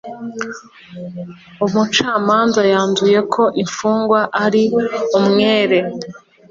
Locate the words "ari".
4.43-4.63